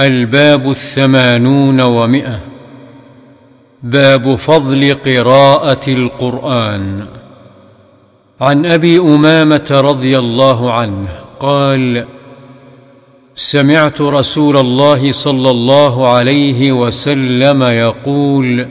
[0.00, 2.40] الباب الثمانون ومئة.
[3.82, 7.06] باب فضل قراءة القرآن.
[8.40, 11.08] عن أبي أمامة رضي الله عنه
[11.40, 12.06] قال
[13.36, 18.68] سمعت رسول الله صلى الله عليه وسلم يقول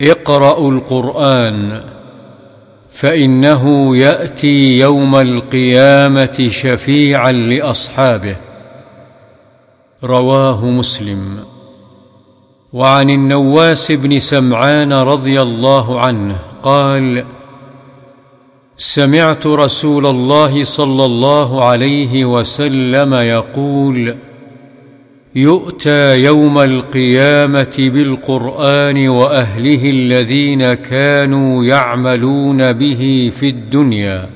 [0.00, 1.82] اقرأوا القرآن
[2.90, 8.45] فإنه يأتي يوم القيامة شفيعا لأصحابه.
[10.04, 11.38] رواه مسلم.
[12.72, 17.24] وعن النواس بن سمعان رضي الله عنه قال
[18.78, 24.16] سمعت رسول الله صلى الله عليه وسلم يقول
[25.34, 34.30] يؤتى يوم القيامة بالقرآن وأهله الذين كانوا يعملون به في الدنيا.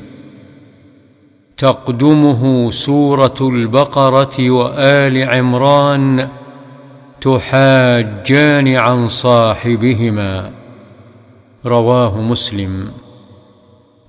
[1.61, 6.29] تقدمه سورة البقرة وآل عمران
[7.21, 10.51] تحاجان عن صاحبهما.
[11.67, 12.91] رواه مسلم.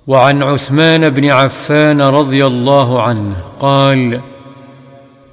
[0.07, 4.21] وعن عثمان بن عفان رضي الله عنه قال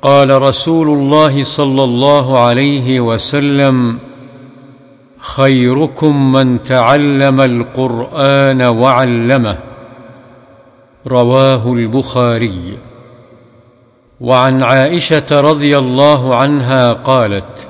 [0.03, 3.99] قال رسول الله صلى الله عليه وسلم
[5.19, 9.68] خيركم من تعلم القرآن وعلمه
[11.09, 12.79] رواه البخاري.
[14.21, 17.69] وعن عائشة رضي الله عنها قالت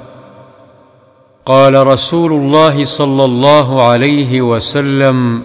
[1.47, 5.43] قال رسول الله صلى الله عليه وسلم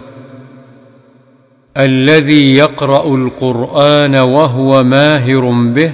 [1.76, 5.92] الذي يقرأ القرآن وهو ماهر به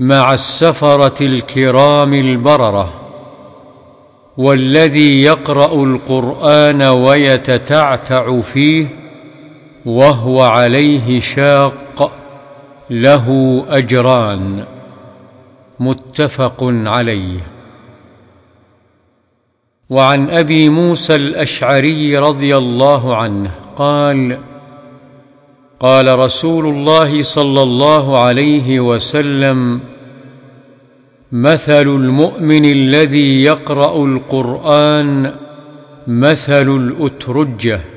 [0.00, 2.92] مع السفرة الكرام البررة
[4.36, 9.05] والذي يقرأ القرآن ويتتعتع فيه
[9.86, 12.12] وهو عليه شاق
[12.90, 13.26] له
[13.68, 14.64] أجران
[15.80, 17.40] متفق عليه.
[19.90, 24.38] وعن أبي موسى الأشعري رضي الله عنه قال
[25.80, 29.80] قال رسول الله صلى الله عليه وسلم
[31.32, 35.32] مثل المؤمن الذي يقرأ القرآن
[36.06, 37.95] مثل الأترجة.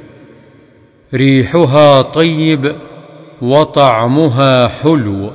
[1.13, 2.75] ريحها طيب
[3.41, 5.31] وطعمها حلو.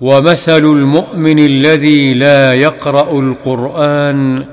[0.00, 4.46] ومثل المؤمن الذي لا يقرأ القرآن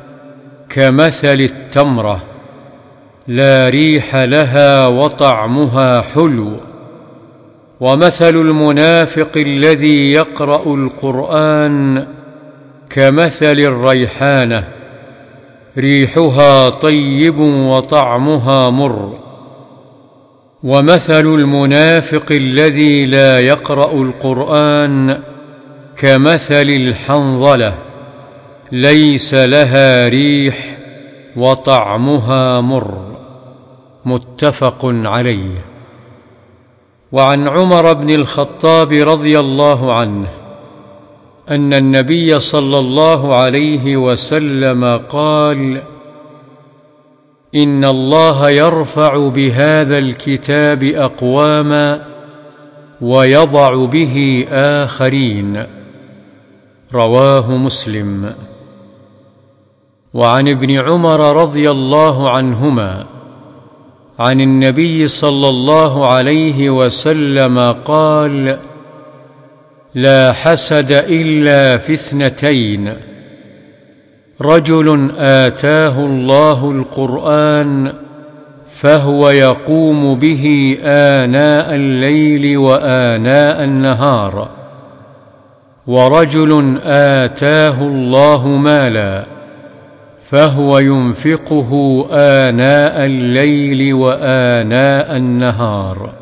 [0.69, 2.23] كمثل التمرة
[3.27, 6.57] لا ريح لها وطعمها حلو.
[7.79, 12.07] ومثل المنافق الذي يقرأ القرآن
[12.89, 14.67] كمثل الريحانة
[15.77, 19.24] ريحها طيب وطعمها مر.
[20.65, 25.21] ومثل المنافق الذي لا يقرأ القرآن
[25.97, 27.73] كمثل الحنظلة
[28.71, 30.77] ليس لها ريح
[31.35, 33.15] وطعمها مر
[34.05, 35.65] متفق عليه.
[37.11, 40.27] وعن عمر بن الخطاب رضي الله عنه
[41.49, 45.81] أن النبي صلى الله عليه وسلم قال
[47.55, 52.05] إن الله يرفع بهذا الكتاب أقواما
[53.01, 55.63] ويضع به آخرين.
[56.93, 58.33] رواه مسلم.
[60.13, 63.05] وعن ابن عمر رضي الله عنهما
[64.19, 68.59] عن النبي صلى الله عليه وسلم قال
[69.95, 73.14] لا حسد إلا في اثنتين
[74.41, 77.93] رجل آتاه الله القرآن
[78.69, 84.49] فهو يقوم به آناء الليل وآناء النهار.
[85.87, 89.25] ورجل آتاه الله مالا
[90.21, 96.13] فهو ينفقه آناء الليل وآناء النهار.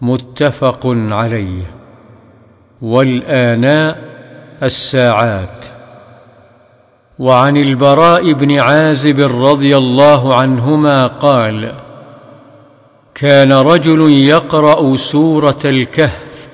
[0.00, 1.64] متفق عليه.
[2.82, 3.98] والآناء
[4.62, 5.77] الساعات.
[7.18, 11.74] وعن البراء بن عازب رضي الله عنهما قال
[13.14, 16.48] كان رجل يقرأ سورة الكهف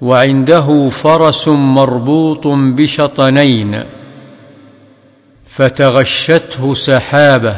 [0.00, 3.84] وعنده فرس مربوط بشطنين
[5.46, 7.56] فتغشته سحابة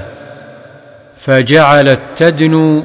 [1.17, 2.85] فجعلت تدنو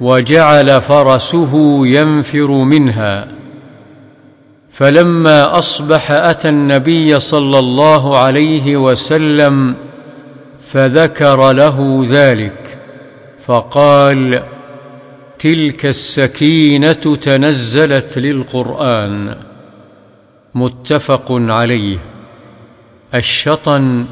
[0.00, 3.39] وجعل فرسه ينفر منها
[4.80, 9.76] فلما أصبح أتى النبي صلى الله عليه وسلم
[10.60, 12.78] فذكر له ذلك
[13.44, 14.42] فقال
[15.38, 19.36] تلك السكينة تنزلت للقرآن.
[20.54, 21.98] متفق عليه.
[23.14, 24.06] الشطن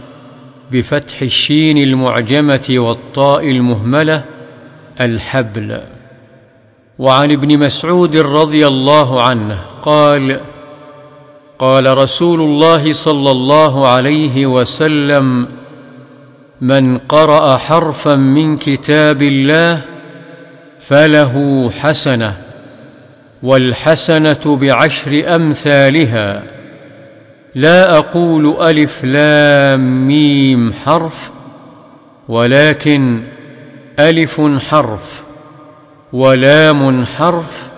[0.70, 4.24] بفتح الشين المعجمة والطاء المهملة
[5.00, 5.80] الحبل.
[6.98, 10.40] وعن ابن مسعود رضي الله عنه قال
[11.58, 15.48] قال رسول الله صلى الله عليه وسلم
[16.60, 19.80] من قرأ حرفا من كتاب الله
[20.78, 22.36] فله حسنة
[23.42, 26.42] والحسنة بعشر أمثالها.
[27.54, 31.30] لا أقول ألف لام ميم حرف
[32.28, 33.24] ولكن
[33.98, 34.40] ألف
[34.70, 35.24] حرف
[36.12, 37.70] ولام حرف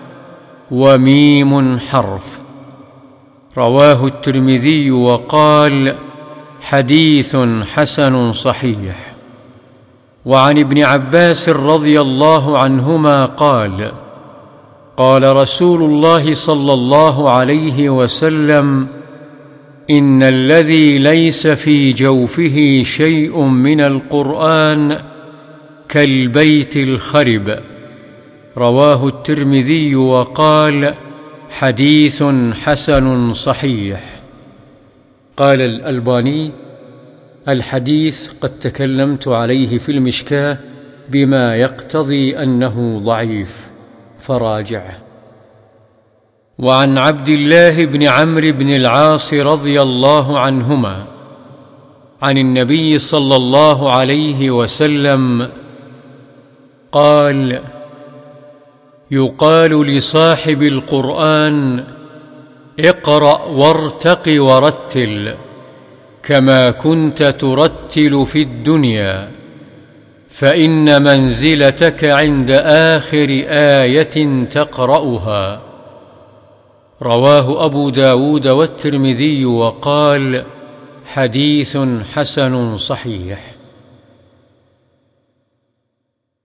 [0.71, 2.40] وميم حرف.
[3.57, 5.97] رواه الترمذي وقال
[6.61, 7.37] حديث
[7.73, 9.15] حسن صحيح.
[10.25, 13.91] وعن ابن عباس رضي الله عنهما قال
[14.97, 18.87] قال رسول الله صلى الله عليه وسلم
[19.89, 25.01] إن الذي ليس في جوفه شيء من القرآن
[25.89, 27.59] كالبيت الخرب.
[28.57, 30.95] رواه الترمذي وقال
[31.51, 34.03] حديث حسن صحيح.
[35.37, 36.51] قال الألباني
[37.47, 40.57] الحديث قد تكلمت عليه في المشكاة
[41.09, 43.71] بما يقتضي أنه ضعيف.
[44.19, 44.97] فراجعه
[46.59, 51.05] وعن عبد الله بن عمرو بن العاص رضي الله عنهما
[52.21, 55.49] عن النبي صلى الله عليه وسلم
[56.91, 57.61] قال
[59.11, 61.83] يقال لصاحب القرآن
[62.79, 65.35] اقرأ وارتق ورتل
[66.23, 69.31] كما كنت ترتل في الدنيا
[70.27, 75.61] فإن منزلتك عند آخر آية تقرأها.
[77.01, 80.45] رواه أبو داود والترمذي وقال
[81.05, 81.77] حديث
[82.13, 83.50] حسن صحيح.